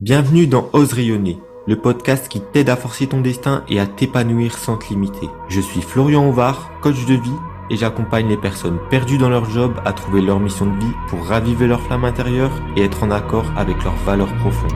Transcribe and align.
Bienvenue 0.00 0.46
dans 0.46 0.70
Ose 0.72 0.94
rayonner, 0.94 1.36
le 1.66 1.76
podcast 1.76 2.26
qui 2.28 2.40
t'aide 2.40 2.70
à 2.70 2.76
forcer 2.76 3.06
ton 3.06 3.20
destin 3.20 3.66
et 3.68 3.78
à 3.78 3.86
t'épanouir 3.86 4.56
sans 4.56 4.78
te 4.78 4.88
limiter. 4.88 5.28
Je 5.50 5.60
suis 5.60 5.82
Florian 5.82 6.26
Ovard, 6.26 6.70
coach 6.80 7.04
de 7.04 7.12
vie, 7.12 7.36
et 7.68 7.76
j'accompagne 7.76 8.26
les 8.26 8.38
personnes 8.38 8.78
perdues 8.88 9.18
dans 9.18 9.28
leur 9.28 9.44
job 9.50 9.78
à 9.84 9.92
trouver 9.92 10.22
leur 10.22 10.40
mission 10.40 10.64
de 10.64 10.80
vie 10.82 10.94
pour 11.08 11.22
raviver 11.26 11.66
leur 11.66 11.82
flamme 11.82 12.06
intérieure 12.06 12.50
et 12.78 12.82
être 12.84 13.02
en 13.02 13.10
accord 13.10 13.44
avec 13.58 13.84
leurs 13.84 14.02
valeurs 14.06 14.34
profondes. 14.38 14.72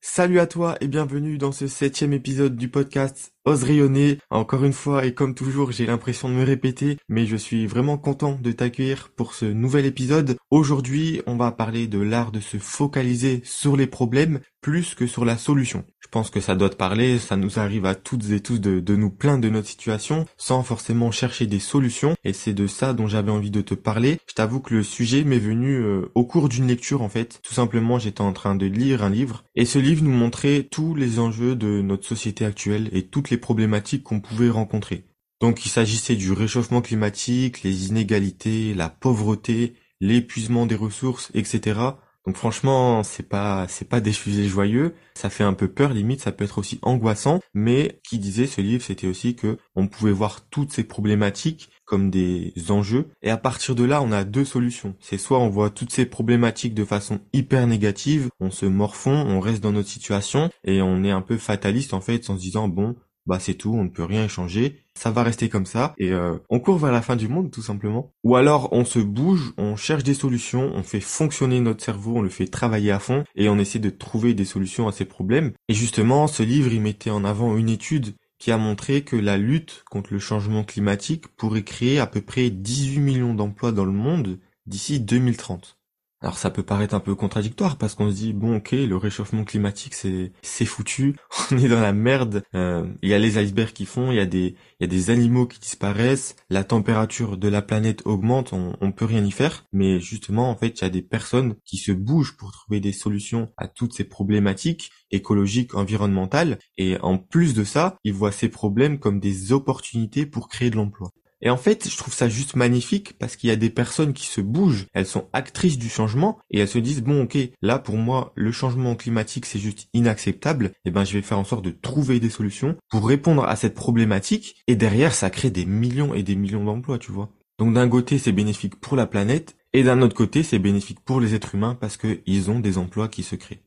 Salut 0.00 0.40
à 0.40 0.48
toi 0.48 0.74
et 0.80 0.88
bienvenue 0.88 1.38
dans 1.38 1.52
ce 1.52 1.68
septième 1.68 2.14
épisode 2.14 2.56
du 2.56 2.68
podcast 2.68 3.35
Ose 3.46 3.62
rayonner. 3.62 4.18
Encore 4.28 4.64
une 4.64 4.72
fois 4.72 5.06
et 5.06 5.14
comme 5.14 5.36
toujours, 5.36 5.70
j'ai 5.70 5.86
l'impression 5.86 6.28
de 6.28 6.34
me 6.34 6.44
répéter, 6.44 6.98
mais 7.08 7.26
je 7.26 7.36
suis 7.36 7.68
vraiment 7.68 7.96
content 7.96 8.36
de 8.42 8.50
t'accueillir 8.50 9.10
pour 9.16 9.34
ce 9.34 9.44
nouvel 9.44 9.86
épisode. 9.86 10.36
Aujourd'hui, 10.50 11.22
on 11.28 11.36
va 11.36 11.52
parler 11.52 11.86
de 11.86 12.00
l'art 12.00 12.32
de 12.32 12.40
se 12.40 12.58
focaliser 12.58 13.42
sur 13.44 13.76
les 13.76 13.86
problèmes 13.86 14.40
plus 14.66 14.96
que 14.96 15.06
sur 15.06 15.24
la 15.24 15.38
solution. 15.38 15.84
Je 16.00 16.08
pense 16.08 16.30
que 16.30 16.40
ça 16.40 16.54
doit 16.54 16.70
te 16.70 16.76
parler, 16.76 17.18
ça 17.18 17.36
nous 17.36 17.58
arrive 17.58 17.84
à 17.84 17.94
toutes 17.94 18.30
et 18.30 18.40
tous 18.40 18.60
de, 18.60 18.96
nous 18.96 19.10
plaindre 19.10 19.42
de 19.42 19.48
notre 19.48 19.68
situation 19.68 20.24
sans 20.36 20.62
forcément 20.62 21.10
chercher 21.10 21.46
des 21.46 21.58
solutions 21.58 22.14
et 22.24 22.32
c'est 22.32 22.52
de 22.52 22.66
ça 22.66 22.92
dont 22.92 23.06
j'avais 23.08 23.30
envie 23.30 23.50
de 23.50 23.60
te 23.60 23.74
parler. 23.74 24.18
Je 24.28 24.34
t'avoue 24.34 24.60
que 24.60 24.74
le 24.74 24.82
sujet 24.82 25.24
m'est 25.24 25.38
venu 25.38 25.74
euh, 25.76 26.10
au 26.14 26.24
cours 26.24 26.48
d'une 26.48 26.66
lecture 26.68 27.02
en 27.02 27.08
fait. 27.08 27.40
Tout 27.42 27.54
simplement 27.54 27.98
j'étais 27.98 28.22
en 28.22 28.32
train 28.32 28.54
de 28.54 28.66
lire 28.66 29.04
un 29.04 29.10
livre 29.10 29.44
et 29.56 29.64
ce 29.64 29.78
livre 29.78 30.04
nous 30.04 30.12
montrait 30.12 30.66
tous 30.70 30.94
les 30.94 31.18
enjeux 31.18 31.54
de 31.54 31.80
notre 31.80 32.06
société 32.06 32.44
actuelle 32.44 32.88
et 32.92 33.02
toutes 33.02 33.30
les 33.30 33.35
problématiques 33.36 34.02
qu'on 34.02 34.20
pouvait 34.20 34.50
rencontrer. 34.50 35.04
Donc 35.40 35.66
il 35.66 35.68
s'agissait 35.68 36.16
du 36.16 36.32
réchauffement 36.32 36.80
climatique, 36.80 37.62
les 37.62 37.88
inégalités, 37.88 38.74
la 38.74 38.88
pauvreté, 38.88 39.74
l'épuisement 40.00 40.66
des 40.66 40.74
ressources, 40.74 41.30
etc. 41.34 41.80
Donc 42.26 42.36
franchement, 42.36 43.04
c'est 43.04 43.28
pas 43.28 43.66
c'est 43.68 43.88
pas 43.88 44.00
des 44.00 44.12
sujets 44.12 44.48
joyeux, 44.48 44.94
ça 45.14 45.30
fait 45.30 45.44
un 45.44 45.52
peu 45.52 45.68
peur 45.68 45.92
limite, 45.92 46.20
ça 46.20 46.32
peut 46.32 46.42
être 46.42 46.58
aussi 46.58 46.80
angoissant, 46.82 47.40
mais 47.54 48.00
qui 48.02 48.18
disait 48.18 48.48
ce 48.48 48.60
livre, 48.60 48.82
c'était 48.82 49.06
aussi 49.06 49.36
que 49.36 49.58
on 49.76 49.86
pouvait 49.86 50.10
voir 50.10 50.40
toutes 50.48 50.72
ces 50.72 50.82
problématiques 50.82 51.70
comme 51.84 52.10
des 52.10 52.52
enjeux 52.68 53.10
et 53.22 53.30
à 53.30 53.36
partir 53.36 53.76
de 53.76 53.84
là, 53.84 54.02
on 54.02 54.10
a 54.10 54.24
deux 54.24 54.44
solutions. 54.44 54.96
C'est 54.98 55.18
soit 55.18 55.38
on 55.38 55.48
voit 55.48 55.70
toutes 55.70 55.92
ces 55.92 56.04
problématiques 56.04 56.74
de 56.74 56.84
façon 56.84 57.20
hyper 57.32 57.64
négative, 57.68 58.28
on 58.40 58.50
se 58.50 58.66
morfond, 58.66 59.14
on 59.14 59.38
reste 59.38 59.62
dans 59.62 59.70
notre 59.70 59.88
situation 59.88 60.50
et 60.64 60.82
on 60.82 61.04
est 61.04 61.12
un 61.12 61.22
peu 61.22 61.36
fataliste 61.36 61.94
en 61.94 62.00
fait 62.00 62.28
en 62.28 62.36
se 62.36 62.40
disant 62.40 62.66
bon, 62.66 62.96
bah 63.26 63.38
c'est 63.40 63.54
tout, 63.54 63.74
on 63.74 63.84
ne 63.84 63.88
peut 63.88 64.04
rien 64.04 64.28
changer, 64.28 64.82
ça 64.94 65.10
va 65.10 65.22
rester 65.22 65.48
comme 65.48 65.66
ça 65.66 65.94
et 65.98 66.12
euh, 66.12 66.38
on 66.48 66.60
court 66.60 66.78
vers 66.78 66.92
la 66.92 67.02
fin 67.02 67.16
du 67.16 67.28
monde 67.28 67.50
tout 67.50 67.62
simplement. 67.62 68.12
Ou 68.24 68.36
alors 68.36 68.68
on 68.72 68.84
se 68.84 68.98
bouge, 68.98 69.52
on 69.58 69.76
cherche 69.76 70.04
des 70.04 70.14
solutions, 70.14 70.70
on 70.74 70.82
fait 70.82 71.00
fonctionner 71.00 71.60
notre 71.60 71.84
cerveau, 71.84 72.16
on 72.16 72.22
le 72.22 72.28
fait 72.28 72.46
travailler 72.46 72.90
à 72.90 72.98
fond 72.98 73.24
et 73.34 73.48
on 73.48 73.58
essaie 73.58 73.78
de 73.78 73.90
trouver 73.90 74.34
des 74.34 74.44
solutions 74.44 74.88
à 74.88 74.92
ces 74.92 75.04
problèmes. 75.04 75.52
Et 75.68 75.74
justement, 75.74 76.26
ce 76.26 76.42
livre 76.42 76.72
il 76.72 76.80
mettait 76.80 77.10
en 77.10 77.24
avant 77.24 77.56
une 77.56 77.68
étude 77.68 78.14
qui 78.38 78.52
a 78.52 78.58
montré 78.58 79.02
que 79.02 79.16
la 79.16 79.38
lutte 79.38 79.82
contre 79.90 80.12
le 80.12 80.18
changement 80.18 80.64
climatique 80.64 81.26
pourrait 81.36 81.62
créer 81.62 81.98
à 81.98 82.06
peu 82.06 82.20
près 82.20 82.50
18 82.50 83.00
millions 83.00 83.34
d'emplois 83.34 83.72
dans 83.72 83.84
le 83.84 83.92
monde 83.92 84.38
d'ici 84.66 85.00
2030. 85.00 85.78
Alors 86.22 86.38
ça 86.38 86.50
peut 86.50 86.62
paraître 86.62 86.94
un 86.94 87.00
peu 87.00 87.14
contradictoire 87.14 87.76
parce 87.76 87.94
qu'on 87.94 88.10
se 88.10 88.16
dit 88.16 88.32
bon 88.32 88.56
ok 88.56 88.72
le 88.72 88.96
réchauffement 88.96 89.44
climatique 89.44 89.92
c'est 89.92 90.32
c'est 90.40 90.64
foutu 90.64 91.14
on 91.50 91.58
est 91.58 91.68
dans 91.68 91.80
la 91.80 91.92
merde 91.92 92.42
euh, 92.54 92.90
il 93.02 93.10
y 93.10 93.14
a 93.14 93.18
les 93.18 93.38
icebergs 93.38 93.74
qui 93.74 93.84
font 93.84 94.10
il 94.10 94.16
y 94.16 94.20
a 94.20 94.24
des 94.24 94.56
il 94.80 94.82
y 94.82 94.84
a 94.84 94.86
des 94.86 95.10
animaux 95.10 95.46
qui 95.46 95.60
disparaissent 95.60 96.34
la 96.48 96.64
température 96.64 97.36
de 97.36 97.48
la 97.48 97.60
planète 97.60 98.00
augmente 98.06 98.54
on, 98.54 98.76
on 98.80 98.92
peut 98.92 99.04
rien 99.04 99.22
y 99.24 99.30
faire. 99.30 99.66
Mais 99.72 100.00
justement 100.00 100.50
en 100.50 100.56
fait 100.56 100.80
il 100.80 100.82
y 100.82 100.86
a 100.86 100.90
des 100.90 101.02
personnes 101.02 101.56
qui 101.66 101.76
se 101.76 101.92
bougent 101.92 102.38
pour 102.38 102.50
trouver 102.50 102.80
des 102.80 102.92
solutions 102.92 103.52
à 103.58 103.68
toutes 103.68 103.92
ces 103.92 104.04
problématiques 104.04 104.90
écologiques 105.10 105.74
environnementales 105.74 106.58
et 106.78 106.96
en 107.02 107.18
plus 107.18 107.52
de 107.52 107.62
ça 107.62 107.98
ils 108.04 108.14
voient 108.14 108.32
ces 108.32 108.48
problèmes 108.48 108.98
comme 108.98 109.20
des 109.20 109.52
opportunités 109.52 110.24
pour 110.24 110.48
créer 110.48 110.70
de 110.70 110.76
l'emploi 110.76 111.10
et 111.42 111.50
en 111.50 111.56
fait, 111.56 111.88
je 111.88 111.96
trouve 111.96 112.14
ça 112.14 112.28
juste 112.28 112.56
magnifique 112.56 113.18
parce 113.18 113.36
qu'il 113.36 113.50
y 113.50 113.52
a 113.52 113.56
des 113.56 113.68
personnes 113.68 114.14
qui 114.14 114.26
se 114.26 114.40
bougent, 114.40 114.86
elles 114.94 115.06
sont 115.06 115.28
actrices 115.32 115.78
du 115.78 115.88
changement 115.88 116.38
et 116.50 116.60
elles 116.60 116.68
se 116.68 116.78
disent 116.78 117.02
bon 117.02 117.24
ok, 117.24 117.36
là 117.60 117.78
pour 117.78 117.96
moi 117.96 118.32
le 118.36 118.52
changement 118.52 118.94
climatique 118.94 119.44
c'est 119.44 119.58
juste 119.58 119.88
inacceptable, 119.92 120.66
et 120.66 120.70
eh 120.86 120.90
ben 120.90 121.04
je 121.04 121.12
vais 121.12 121.22
faire 121.22 121.38
en 121.38 121.44
sorte 121.44 121.64
de 121.64 121.70
trouver 121.70 122.20
des 122.20 122.30
solutions 122.30 122.76
pour 122.88 123.06
répondre 123.06 123.44
à 123.44 123.56
cette 123.56 123.74
problématique 123.74 124.62
et 124.66 124.76
derrière 124.76 125.14
ça 125.14 125.28
crée 125.28 125.50
des 125.50 125.66
millions 125.66 126.14
et 126.14 126.22
des 126.22 126.36
millions 126.36 126.64
d'emplois, 126.64 126.98
tu 126.98 127.12
vois. 127.12 127.30
Donc 127.58 127.74
d'un 127.74 127.88
côté 127.88 128.18
c'est 128.18 128.32
bénéfique 128.32 128.76
pour 128.76 128.96
la 128.96 129.06
planète 129.06 129.56
et 129.74 129.82
d'un 129.82 130.00
autre 130.00 130.16
côté 130.16 130.42
c'est 130.42 130.58
bénéfique 130.58 131.00
pour 131.00 131.20
les 131.20 131.34
êtres 131.34 131.54
humains 131.54 131.76
parce 131.78 131.98
qu'ils 131.98 132.50
ont 132.50 132.60
des 132.60 132.78
emplois 132.78 133.08
qui 133.08 133.22
se 133.22 133.36
créent. 133.36 133.62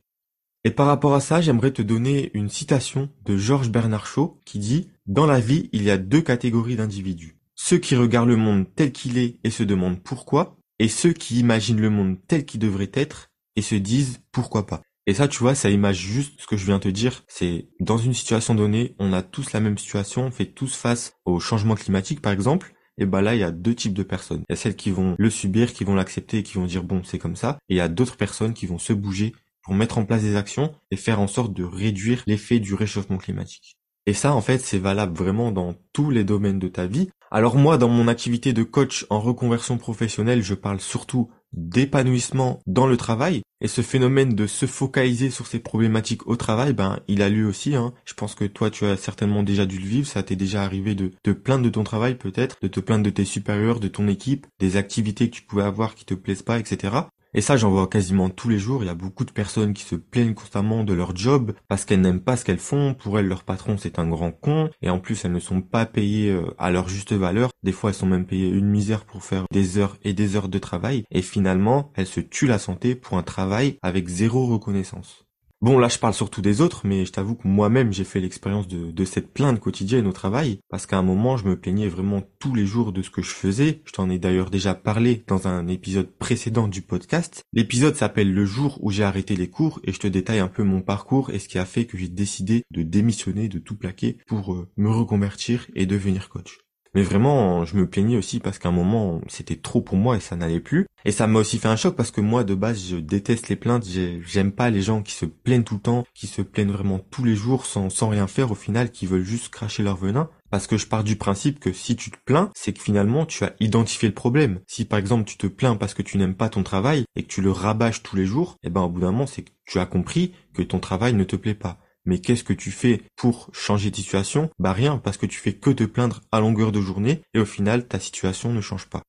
Et 0.64 0.70
par 0.70 0.86
rapport 0.86 1.14
à 1.14 1.20
ça, 1.20 1.40
j'aimerais 1.40 1.70
te 1.70 1.80
donner 1.80 2.30
une 2.34 2.50
citation 2.50 3.08
de 3.24 3.38
Georges 3.38 3.70
Bernard 3.70 4.06
Shaw 4.06 4.38
qui 4.44 4.58
dit 4.58 4.90
Dans 5.06 5.24
la 5.24 5.40
vie, 5.40 5.70
il 5.72 5.82
y 5.82 5.90
a 5.90 5.96
deux 5.96 6.20
catégories 6.20 6.76
d'individus 6.76 7.39
ceux 7.62 7.76
qui 7.76 7.94
regardent 7.94 8.30
le 8.30 8.36
monde 8.36 8.64
tel 8.74 8.90
qu'il 8.90 9.18
est 9.18 9.38
et 9.44 9.50
se 9.50 9.62
demandent 9.62 10.02
pourquoi, 10.02 10.56
et 10.78 10.88
ceux 10.88 11.12
qui 11.12 11.38
imaginent 11.38 11.80
le 11.80 11.90
monde 11.90 12.16
tel 12.26 12.46
qu'il 12.46 12.58
devrait 12.58 12.90
être 12.94 13.30
et 13.54 13.60
se 13.60 13.74
disent 13.74 14.20
pourquoi 14.32 14.66
pas. 14.66 14.80
Et 15.06 15.12
ça, 15.12 15.28
tu 15.28 15.40
vois, 15.40 15.54
ça 15.54 15.68
image 15.68 15.98
juste 15.98 16.40
ce 16.40 16.46
que 16.46 16.56
je 16.56 16.64
viens 16.64 16.78
de 16.78 16.84
te 16.84 16.88
dire. 16.88 17.22
C'est 17.28 17.68
dans 17.78 17.98
une 17.98 18.14
situation 18.14 18.54
donnée, 18.54 18.94
on 18.98 19.12
a 19.12 19.22
tous 19.22 19.52
la 19.52 19.60
même 19.60 19.76
situation, 19.76 20.24
on 20.24 20.30
fait 20.30 20.46
tous 20.46 20.74
face 20.74 21.12
au 21.26 21.38
changement 21.38 21.74
climatique, 21.74 22.22
par 22.22 22.32
exemple. 22.32 22.72
Et 22.96 23.04
bah 23.04 23.20
là, 23.20 23.34
il 23.34 23.40
y 23.40 23.44
a 23.44 23.50
deux 23.50 23.74
types 23.74 23.94
de 23.94 24.02
personnes. 24.04 24.42
Il 24.48 24.52
y 24.52 24.54
a 24.54 24.56
celles 24.56 24.76
qui 24.76 24.90
vont 24.90 25.14
le 25.18 25.30
subir, 25.30 25.74
qui 25.74 25.84
vont 25.84 25.94
l'accepter 25.94 26.38
et 26.38 26.42
qui 26.42 26.54
vont 26.54 26.66
dire 26.66 26.82
bon, 26.82 27.02
c'est 27.04 27.18
comme 27.18 27.36
ça. 27.36 27.58
Et 27.68 27.74
il 27.74 27.76
y 27.76 27.82
a 27.82 27.88
d'autres 27.88 28.16
personnes 28.16 28.54
qui 28.54 28.64
vont 28.66 28.78
se 28.78 28.94
bouger 28.94 29.34
pour 29.62 29.74
mettre 29.74 29.98
en 29.98 30.06
place 30.06 30.22
des 30.22 30.36
actions 30.36 30.74
et 30.90 30.96
faire 30.96 31.20
en 31.20 31.28
sorte 31.28 31.52
de 31.52 31.64
réduire 31.64 32.22
l'effet 32.26 32.58
du 32.58 32.74
réchauffement 32.74 33.18
climatique. 33.18 33.76
Et 34.10 34.12
ça, 34.12 34.34
en 34.34 34.40
fait, 34.40 34.58
c'est 34.58 34.80
valable 34.80 35.16
vraiment 35.16 35.52
dans 35.52 35.76
tous 35.92 36.10
les 36.10 36.24
domaines 36.24 36.58
de 36.58 36.66
ta 36.66 36.88
vie. 36.88 37.10
Alors 37.30 37.54
moi, 37.54 37.78
dans 37.78 37.88
mon 37.88 38.08
activité 38.08 38.52
de 38.52 38.64
coach 38.64 39.06
en 39.08 39.20
reconversion 39.20 39.78
professionnelle, 39.78 40.42
je 40.42 40.54
parle 40.54 40.80
surtout 40.80 41.30
d'épanouissement 41.52 42.58
dans 42.66 42.88
le 42.88 42.96
travail. 42.96 43.42
Et 43.60 43.68
ce 43.68 43.82
phénomène 43.82 44.34
de 44.34 44.48
se 44.48 44.66
focaliser 44.66 45.30
sur 45.30 45.46
ces 45.46 45.60
problématiques 45.60 46.26
au 46.26 46.34
travail, 46.34 46.72
ben, 46.72 46.98
il 47.06 47.22
a 47.22 47.28
lieu 47.28 47.46
aussi. 47.46 47.76
Hein. 47.76 47.92
Je 48.04 48.14
pense 48.14 48.34
que 48.34 48.46
toi, 48.46 48.68
tu 48.68 48.84
as 48.84 48.96
certainement 48.96 49.44
déjà 49.44 49.64
dû 49.64 49.78
le 49.78 49.86
vivre. 49.86 50.08
Ça 50.08 50.24
t'est 50.24 50.34
déjà 50.34 50.64
arrivé 50.64 50.96
de 50.96 51.12
te 51.22 51.30
plaindre 51.30 51.62
de 51.62 51.70
ton 51.70 51.84
travail, 51.84 52.16
peut-être, 52.16 52.56
de 52.60 52.66
te 52.66 52.80
plaindre 52.80 53.04
de 53.04 53.10
tes 53.10 53.24
supérieurs, 53.24 53.78
de 53.78 53.86
ton 53.86 54.08
équipe, 54.08 54.48
des 54.58 54.76
activités 54.76 55.30
que 55.30 55.36
tu 55.36 55.42
pouvais 55.42 55.62
avoir 55.62 55.94
qui 55.94 56.04
te 56.04 56.14
plaisent 56.14 56.42
pas, 56.42 56.58
etc. 56.58 56.94
Et 57.32 57.40
ça, 57.40 57.56
j'en 57.56 57.70
vois 57.70 57.86
quasiment 57.86 58.28
tous 58.28 58.48
les 58.48 58.58
jours. 58.58 58.82
Il 58.82 58.86
y 58.86 58.90
a 58.90 58.94
beaucoup 58.94 59.24
de 59.24 59.30
personnes 59.30 59.72
qui 59.72 59.84
se 59.84 59.94
plaignent 59.94 60.34
constamment 60.34 60.82
de 60.82 60.94
leur 60.94 61.14
job 61.14 61.52
parce 61.68 61.84
qu'elles 61.84 62.00
n'aiment 62.00 62.20
pas 62.20 62.36
ce 62.36 62.44
qu'elles 62.44 62.58
font. 62.58 62.94
Pour 62.94 63.18
elles, 63.18 63.28
leur 63.28 63.44
patron, 63.44 63.76
c'est 63.78 64.00
un 64.00 64.08
grand 64.08 64.32
con. 64.32 64.68
Et 64.82 64.90
en 64.90 64.98
plus, 64.98 65.24
elles 65.24 65.32
ne 65.32 65.38
sont 65.38 65.60
pas 65.60 65.86
payées 65.86 66.30
euh, 66.30 66.54
à 66.58 66.72
leur 66.72 66.88
juste 66.88 67.12
valeur. 67.12 67.50
Des 67.62 67.72
fois, 67.72 67.90
elles 67.90 67.96
sont 67.96 68.06
même 68.06 68.26
payées 68.26 68.48
une 68.48 68.68
misère 68.68 69.04
pour 69.04 69.22
faire 69.22 69.44
des 69.52 69.78
heures 69.78 69.96
et 70.02 70.12
des 70.12 70.34
heures 70.34 70.48
de 70.48 70.58
travail. 70.58 71.04
Et 71.12 71.22
finalement, 71.22 71.92
elles 71.94 72.06
se 72.06 72.20
tuent 72.20 72.48
la 72.48 72.58
santé 72.58 72.96
pour 72.96 73.16
un 73.16 73.22
travail 73.22 73.78
avec 73.82 74.08
zéro 74.08 74.46
reconnaissance. 74.46 75.29
Bon, 75.62 75.78
là, 75.78 75.88
je 75.88 75.98
parle 75.98 76.14
surtout 76.14 76.40
des 76.40 76.62
autres, 76.62 76.86
mais 76.86 77.04
je 77.04 77.12
t'avoue 77.12 77.34
que 77.34 77.46
moi-même, 77.46 77.92
j'ai 77.92 78.04
fait 78.04 78.20
l'expérience 78.20 78.66
de, 78.66 79.04
cette 79.04 79.30
plainte 79.30 79.60
quotidienne 79.60 80.06
au 80.06 80.12
travail, 80.12 80.60
parce 80.70 80.86
qu'à 80.86 80.96
un 80.96 81.02
moment, 81.02 81.36
je 81.36 81.46
me 81.46 81.60
plaignais 81.60 81.88
vraiment 81.88 82.22
tous 82.38 82.54
les 82.54 82.64
jours 82.64 82.92
de 82.92 83.02
ce 83.02 83.10
que 83.10 83.20
je 83.20 83.28
faisais. 83.28 83.82
Je 83.84 83.92
t'en 83.92 84.08
ai 84.08 84.18
d'ailleurs 84.18 84.48
déjà 84.48 84.74
parlé 84.74 85.22
dans 85.26 85.48
un 85.48 85.68
épisode 85.68 86.10
précédent 86.16 86.66
du 86.66 86.80
podcast. 86.80 87.42
L'épisode 87.52 87.94
s'appelle 87.94 88.32
Le 88.32 88.46
jour 88.46 88.78
où 88.80 88.90
j'ai 88.90 89.04
arrêté 89.04 89.36
les 89.36 89.50
cours, 89.50 89.80
et 89.84 89.92
je 89.92 90.00
te 90.00 90.06
détaille 90.06 90.38
un 90.38 90.48
peu 90.48 90.62
mon 90.62 90.80
parcours 90.80 91.28
et 91.28 91.38
ce 91.38 91.48
qui 91.48 91.58
a 91.58 91.66
fait 91.66 91.84
que 91.84 91.98
j'ai 91.98 92.08
décidé 92.08 92.62
de 92.70 92.82
démissionner, 92.82 93.48
de 93.48 93.58
tout 93.58 93.76
plaquer 93.76 94.16
pour 94.26 94.54
euh, 94.54 94.66
me 94.78 94.88
reconvertir 94.88 95.66
et 95.74 95.84
devenir 95.84 96.30
coach. 96.30 96.60
Mais 96.94 97.02
vraiment, 97.02 97.64
je 97.64 97.76
me 97.76 97.88
plaignais 97.88 98.16
aussi 98.16 98.40
parce 98.40 98.58
qu'à 98.58 98.68
un 98.68 98.72
moment, 98.72 99.20
c'était 99.28 99.56
trop 99.56 99.80
pour 99.80 99.96
moi 99.96 100.16
et 100.16 100.20
ça 100.20 100.36
n'allait 100.36 100.60
plus. 100.60 100.86
Et 101.04 101.12
ça 101.12 101.26
m'a 101.26 101.38
aussi 101.38 101.58
fait 101.58 101.68
un 101.68 101.76
choc 101.76 101.94
parce 101.94 102.10
que 102.10 102.20
moi, 102.20 102.42
de 102.42 102.54
base, 102.54 102.88
je 102.90 102.96
déteste 102.96 103.48
les 103.48 103.56
plaintes. 103.56 103.86
J'aime 104.26 104.52
pas 104.52 104.70
les 104.70 104.82
gens 104.82 105.02
qui 105.02 105.14
se 105.14 105.24
plaignent 105.24 105.62
tout 105.62 105.74
le 105.74 105.80
temps, 105.80 106.04
qui 106.14 106.26
se 106.26 106.42
plaignent 106.42 106.72
vraiment 106.72 106.98
tous 106.98 107.24
les 107.24 107.36
jours 107.36 107.64
sans, 107.64 107.90
sans 107.90 108.08
rien 108.08 108.26
faire 108.26 108.50
au 108.50 108.56
final, 108.56 108.90
qui 108.90 109.06
veulent 109.06 109.22
juste 109.22 109.50
cracher 109.50 109.82
leur 109.82 109.96
venin. 109.96 110.28
Parce 110.50 110.66
que 110.66 110.76
je 110.76 110.88
pars 110.88 111.04
du 111.04 111.14
principe 111.14 111.60
que 111.60 111.72
si 111.72 111.94
tu 111.94 112.10
te 112.10 112.18
plains, 112.24 112.50
c'est 112.56 112.72
que 112.72 112.82
finalement 112.82 113.24
tu 113.24 113.44
as 113.44 113.54
identifié 113.60 114.08
le 114.08 114.14
problème. 114.14 114.58
Si 114.66 114.84
par 114.84 114.98
exemple 114.98 115.24
tu 115.24 115.36
te 115.36 115.46
plains 115.46 115.76
parce 115.76 115.94
que 115.94 116.02
tu 116.02 116.18
n'aimes 116.18 116.34
pas 116.34 116.48
ton 116.48 116.64
travail 116.64 117.04
et 117.14 117.22
que 117.22 117.28
tu 117.28 117.40
le 117.40 117.52
rabâches 117.52 118.02
tous 118.02 118.16
les 118.16 118.26
jours, 118.26 118.56
eh 118.64 118.70
ben 118.70 118.80
au 118.80 118.88
bout 118.88 119.00
d'un 119.00 119.12
moment 119.12 119.28
c'est 119.28 119.42
que 119.42 119.52
tu 119.64 119.78
as 119.78 119.86
compris 119.86 120.34
que 120.52 120.62
ton 120.62 120.80
travail 120.80 121.14
ne 121.14 121.22
te 121.22 121.36
plaît 121.36 121.54
pas. 121.54 121.78
Mais 122.10 122.18
qu'est-ce 122.18 122.42
que 122.42 122.52
tu 122.52 122.72
fais 122.72 123.02
pour 123.14 123.50
changer 123.52 123.92
de 123.92 123.94
situation? 123.94 124.50
Bah 124.58 124.72
rien, 124.72 124.98
parce 124.98 125.16
que 125.16 125.26
tu 125.26 125.38
fais 125.38 125.52
que 125.52 125.70
te 125.70 125.84
plaindre 125.84 126.22
à 126.32 126.40
longueur 126.40 126.72
de 126.72 126.80
journée 126.80 127.22
et 127.34 127.38
au 127.38 127.44
final 127.44 127.86
ta 127.86 128.00
situation 128.00 128.52
ne 128.52 128.60
change 128.60 128.86
pas. 128.86 129.02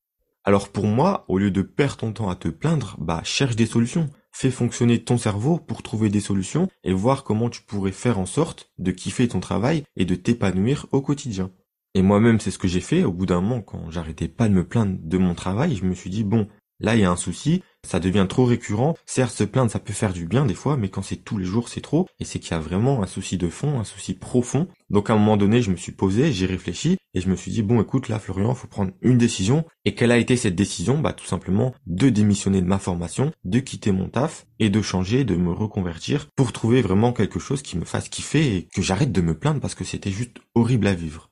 Alors 0.44 0.68
pour 0.68 0.86
moi, 0.86 1.24
au 1.26 1.36
lieu 1.36 1.50
de 1.50 1.62
perdre 1.62 1.96
ton 1.96 2.12
temps 2.12 2.30
à 2.30 2.36
te 2.36 2.46
plaindre, 2.46 2.94
bah 3.00 3.20
cherche 3.24 3.56
des 3.56 3.66
solutions. 3.66 4.08
Fais 4.30 4.52
fonctionner 4.52 5.02
ton 5.02 5.18
cerveau 5.18 5.58
pour 5.58 5.82
trouver 5.82 6.10
des 6.10 6.20
solutions 6.20 6.68
et 6.84 6.92
voir 6.92 7.24
comment 7.24 7.50
tu 7.50 7.62
pourrais 7.62 7.90
faire 7.90 8.20
en 8.20 8.26
sorte 8.26 8.70
de 8.78 8.92
kiffer 8.92 9.26
ton 9.26 9.40
travail 9.40 9.82
et 9.96 10.04
de 10.04 10.14
t'épanouir 10.14 10.86
au 10.92 11.00
quotidien. 11.00 11.50
Et 11.94 12.02
moi-même, 12.02 12.38
c'est 12.38 12.52
ce 12.52 12.58
que 12.58 12.68
j'ai 12.68 12.80
fait. 12.80 13.02
Au 13.02 13.12
bout 13.12 13.26
d'un 13.26 13.40
moment, 13.40 13.62
quand 13.62 13.90
j'arrêtais 13.90 14.28
pas 14.28 14.48
de 14.48 14.54
me 14.54 14.64
plaindre 14.64 14.96
de 15.02 15.18
mon 15.18 15.34
travail, 15.34 15.74
je 15.74 15.84
me 15.84 15.94
suis 15.94 16.08
dit, 16.08 16.22
bon, 16.22 16.46
Là, 16.82 16.96
il 16.96 17.00
y 17.00 17.04
a 17.04 17.10
un 17.10 17.16
souci, 17.16 17.62
ça 17.86 18.00
devient 18.00 18.26
trop 18.28 18.44
récurrent. 18.44 18.96
Certes, 19.06 19.34
se 19.34 19.44
plaindre, 19.44 19.70
ça 19.70 19.78
peut 19.78 19.92
faire 19.92 20.12
du 20.12 20.26
bien 20.26 20.44
des 20.44 20.54
fois, 20.54 20.76
mais 20.76 20.88
quand 20.88 21.02
c'est 21.02 21.16
tous 21.16 21.38
les 21.38 21.44
jours, 21.44 21.68
c'est 21.68 21.80
trop. 21.80 22.08
Et 22.18 22.24
c'est 22.24 22.40
qu'il 22.40 22.50
y 22.50 22.54
a 22.54 22.60
vraiment 22.60 23.04
un 23.04 23.06
souci 23.06 23.38
de 23.38 23.48
fond, 23.48 23.78
un 23.78 23.84
souci 23.84 24.14
profond. 24.14 24.66
Donc 24.90 25.08
à 25.08 25.14
un 25.14 25.16
moment 25.16 25.36
donné, 25.36 25.62
je 25.62 25.70
me 25.70 25.76
suis 25.76 25.92
posé, 25.92 26.32
j'ai 26.32 26.46
réfléchi, 26.46 26.98
et 27.14 27.20
je 27.20 27.28
me 27.28 27.36
suis 27.36 27.52
dit, 27.52 27.62
bon 27.62 27.80
écoute, 27.80 28.08
là 28.08 28.18
Florian, 28.18 28.54
faut 28.54 28.66
prendre 28.66 28.90
une 29.00 29.16
décision. 29.16 29.64
Et 29.84 29.94
quelle 29.94 30.10
a 30.10 30.18
été 30.18 30.36
cette 30.36 30.56
décision? 30.56 30.98
Bah 30.98 31.12
tout 31.12 31.24
simplement 31.24 31.72
de 31.86 32.08
démissionner 32.08 32.60
de 32.62 32.66
ma 32.66 32.80
formation, 32.80 33.30
de 33.44 33.60
quitter 33.60 33.92
mon 33.92 34.08
taf, 34.08 34.46
et 34.58 34.68
de 34.68 34.82
changer, 34.82 35.24
de 35.24 35.36
me 35.36 35.52
reconvertir, 35.52 36.28
pour 36.34 36.52
trouver 36.52 36.82
vraiment 36.82 37.12
quelque 37.12 37.38
chose 37.38 37.62
qui 37.62 37.78
me 37.78 37.84
fasse 37.84 38.08
kiffer, 38.08 38.56
et 38.56 38.68
que 38.74 38.82
j'arrête 38.82 39.12
de 39.12 39.20
me 39.20 39.38
plaindre 39.38 39.60
parce 39.60 39.76
que 39.76 39.84
c'était 39.84 40.10
juste 40.10 40.38
horrible 40.54 40.88
à 40.88 40.94
vivre. 40.94 41.31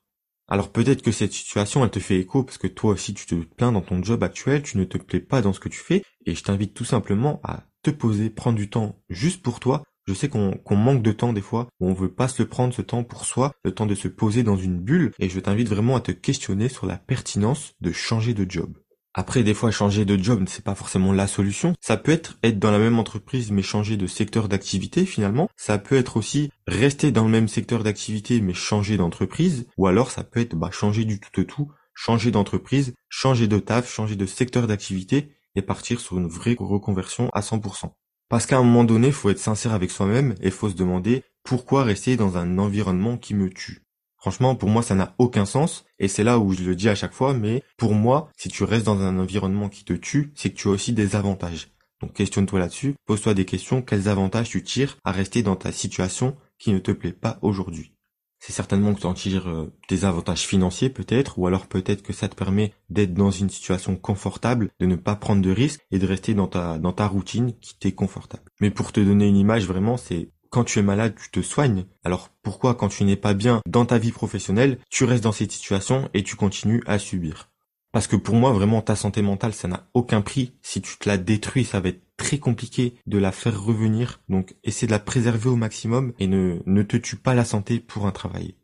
Alors 0.51 0.69
peut-être 0.69 1.01
que 1.01 1.13
cette 1.13 1.31
situation, 1.31 1.81
elle 1.81 1.91
te 1.91 1.99
fait 1.99 2.19
écho 2.19 2.43
parce 2.43 2.57
que 2.57 2.67
toi 2.67 2.91
aussi 2.91 3.13
tu 3.13 3.25
te 3.25 3.35
plains 3.35 3.71
dans 3.71 3.79
ton 3.79 4.03
job 4.03 4.21
actuel, 4.21 4.61
tu 4.61 4.77
ne 4.77 4.83
te 4.83 4.97
plais 4.97 5.21
pas 5.21 5.41
dans 5.41 5.53
ce 5.53 5.61
que 5.61 5.69
tu 5.69 5.79
fais, 5.79 6.03
et 6.25 6.35
je 6.35 6.43
t'invite 6.43 6.73
tout 6.73 6.83
simplement 6.83 7.39
à 7.45 7.63
te 7.83 7.89
poser, 7.89 8.29
prendre 8.29 8.57
du 8.57 8.69
temps 8.69 9.01
juste 9.09 9.43
pour 9.43 9.61
toi. 9.61 9.81
Je 10.07 10.13
sais 10.13 10.27
qu'on 10.27 10.59
manque 10.71 11.03
de 11.03 11.13
temps 11.13 11.31
des 11.31 11.39
fois, 11.39 11.69
on 11.79 11.93
veut 11.93 12.11
pas 12.11 12.27
se 12.27 12.43
le 12.43 12.49
prendre 12.49 12.73
ce 12.73 12.81
temps 12.81 13.05
pour 13.05 13.23
soi, 13.23 13.53
le 13.63 13.73
temps 13.73 13.85
de 13.85 13.95
se 13.95 14.09
poser 14.09 14.43
dans 14.43 14.57
une 14.57 14.77
bulle, 14.77 15.13
et 15.19 15.29
je 15.29 15.39
t'invite 15.39 15.69
vraiment 15.69 15.95
à 15.95 16.01
te 16.01 16.11
questionner 16.11 16.67
sur 16.67 16.85
la 16.85 16.97
pertinence 16.97 17.71
de 17.79 17.93
changer 17.93 18.33
de 18.33 18.45
job. 18.45 18.77
Après, 19.13 19.43
des 19.43 19.53
fois, 19.53 19.71
changer 19.71 20.05
de 20.05 20.17
job, 20.17 20.45
c'est 20.47 20.63
pas 20.63 20.75
forcément 20.75 21.11
la 21.11 21.27
solution. 21.27 21.73
Ça 21.81 21.97
peut 21.97 22.13
être 22.13 22.37
être 22.43 22.59
dans 22.59 22.71
la 22.71 22.79
même 22.79 22.97
entreprise, 22.97 23.51
mais 23.51 23.61
changer 23.61 23.97
de 23.97 24.07
secteur 24.07 24.47
d'activité, 24.47 25.05
finalement. 25.05 25.49
Ça 25.57 25.77
peut 25.77 25.97
être 25.97 26.15
aussi 26.15 26.49
rester 26.65 27.11
dans 27.11 27.25
le 27.25 27.29
même 27.29 27.49
secteur 27.49 27.83
d'activité, 27.83 28.39
mais 28.39 28.53
changer 28.53 28.95
d'entreprise. 28.95 29.67
Ou 29.77 29.87
alors, 29.87 30.11
ça 30.11 30.23
peut 30.23 30.39
être, 30.39 30.55
bah, 30.55 30.71
changer 30.71 31.03
du 31.03 31.19
tout 31.19 31.41
au 31.41 31.43
tout, 31.43 31.71
changer 31.93 32.31
d'entreprise, 32.31 32.93
changer 33.09 33.47
de 33.47 33.59
taf, 33.59 33.91
changer 33.91 34.15
de 34.15 34.25
secteur 34.25 34.65
d'activité, 34.65 35.35
et 35.55 35.61
partir 35.61 35.99
sur 35.99 36.17
une 36.17 36.29
vraie 36.29 36.55
reconversion 36.57 37.29
à 37.33 37.41
100%. 37.41 37.91
Parce 38.29 38.45
qu'à 38.45 38.59
un 38.59 38.63
moment 38.63 38.85
donné, 38.85 39.11
faut 39.11 39.29
être 39.29 39.39
sincère 39.39 39.73
avec 39.73 39.91
soi-même, 39.91 40.35
et 40.39 40.51
faut 40.51 40.69
se 40.69 40.75
demander 40.75 41.25
pourquoi 41.43 41.83
rester 41.83 42.15
dans 42.15 42.37
un 42.37 42.57
environnement 42.59 43.17
qui 43.17 43.33
me 43.33 43.49
tue. 43.49 43.83
Franchement, 44.21 44.55
pour 44.55 44.69
moi, 44.69 44.83
ça 44.83 44.93
n'a 44.93 45.15
aucun 45.17 45.45
sens. 45.45 45.83
Et 45.97 46.07
c'est 46.07 46.23
là 46.23 46.37
où 46.37 46.53
je 46.53 46.63
le 46.63 46.75
dis 46.75 46.89
à 46.89 46.95
chaque 46.95 47.13
fois, 47.13 47.33
mais 47.33 47.63
pour 47.75 47.95
moi, 47.95 48.29
si 48.37 48.49
tu 48.49 48.63
restes 48.63 48.85
dans 48.85 49.01
un 49.01 49.17
environnement 49.17 49.67
qui 49.67 49.83
te 49.83 49.93
tue, 49.93 50.31
c'est 50.35 50.51
que 50.51 50.55
tu 50.55 50.67
as 50.67 50.71
aussi 50.71 50.93
des 50.93 51.15
avantages. 51.15 51.71
Donc 52.01 52.13
questionne-toi 52.13 52.59
là-dessus, 52.59 52.95
pose-toi 53.05 53.33
des 53.33 53.45
questions, 53.45 53.81
quels 53.81 54.07
avantages 54.07 54.49
tu 54.49 54.63
tires 54.63 54.97
à 55.03 55.11
rester 55.11 55.43
dans 55.43 55.55
ta 55.55 55.71
situation 55.71 56.35
qui 56.57 56.71
ne 56.71 56.79
te 56.79 56.91
plaît 56.91 57.13
pas 57.13 57.39
aujourd'hui? 57.41 57.93
C'est 58.39 58.53
certainement 58.53 58.95
que 58.95 59.01
tu 59.01 59.05
en 59.05 59.13
tires 59.13 59.47
euh, 59.47 59.71
des 59.87 60.03
avantages 60.03 60.47
financiers 60.47 60.89
peut-être, 60.89 61.37
ou 61.37 61.45
alors 61.45 61.67
peut-être 61.67 62.01
que 62.01 62.13
ça 62.13 62.27
te 62.27 62.35
permet 62.35 62.73
d'être 62.89 63.13
dans 63.13 63.29
une 63.29 63.51
situation 63.51 63.95
confortable, 63.95 64.69
de 64.79 64.87
ne 64.87 64.95
pas 64.95 65.15
prendre 65.15 65.43
de 65.43 65.51
risques 65.51 65.81
et 65.91 65.99
de 65.99 66.07
rester 66.07 66.33
dans 66.33 66.47
ta, 66.47 66.79
dans 66.79 66.91
ta 66.91 67.05
routine 67.05 67.53
qui 67.59 67.77
t'est 67.77 67.91
confortable. 67.91 68.43
Mais 68.59 68.71
pour 68.71 68.91
te 68.91 68.99
donner 68.99 69.27
une 69.27 69.37
image 69.37 69.67
vraiment, 69.67 69.95
c'est 69.95 70.31
quand 70.51 70.65
tu 70.65 70.79
es 70.79 70.83
malade, 70.83 71.15
tu 71.15 71.31
te 71.31 71.41
soignes. 71.41 71.85
Alors 72.03 72.29
pourquoi 72.43 72.75
quand 72.75 72.89
tu 72.89 73.05
n'es 73.05 73.15
pas 73.15 73.33
bien 73.33 73.61
dans 73.65 73.85
ta 73.85 73.97
vie 73.97 74.11
professionnelle, 74.11 74.77
tu 74.89 75.05
restes 75.05 75.23
dans 75.23 75.31
cette 75.31 75.51
situation 75.51 76.09
et 76.13 76.23
tu 76.23 76.35
continues 76.35 76.83
à 76.85 76.99
subir? 76.99 77.49
Parce 77.93 78.07
que 78.07 78.15
pour 78.15 78.35
moi, 78.35 78.51
vraiment, 78.51 78.81
ta 78.81 78.95
santé 78.95 79.21
mentale, 79.21 79.53
ça 79.53 79.67
n'a 79.67 79.87
aucun 79.93 80.21
prix. 80.21 80.53
Si 80.61 80.81
tu 80.81 80.97
te 80.97 81.09
la 81.09 81.17
détruis, 81.17 81.65
ça 81.65 81.79
va 81.79 81.89
être 81.89 82.01
très 82.17 82.37
compliqué 82.37 82.95
de 83.07 83.17
la 83.17 83.31
faire 83.31 83.61
revenir. 83.61 84.21
Donc 84.29 84.55
essaie 84.63 84.85
de 84.85 84.91
la 84.91 84.99
préserver 84.99 85.49
au 85.49 85.55
maximum 85.55 86.13
et 86.19 86.27
ne, 86.27 86.59
ne 86.65 86.83
te 86.83 86.97
tue 86.97 87.17
pas 87.17 87.33
la 87.33 87.45
santé 87.45 87.79
pour 87.79 88.05
un 88.05 88.11
travail. 88.11 88.55